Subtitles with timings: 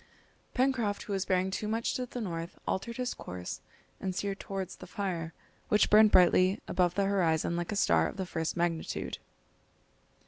[0.55, 3.61] Pencroft, who was bearing too much to the north, altered his course
[3.99, 5.31] and steered towards the fire,
[5.69, 9.19] which burned brightly above the horizon like a star of the first magnitude.